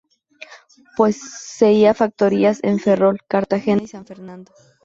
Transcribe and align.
Poseía 0.97 1.93
factorías 1.93 2.59
en 2.63 2.79
Ferrol, 2.79 3.19
Cartagena 3.27 3.83
y 3.83 3.87
San 3.87 4.03
Fernando. 4.03 4.51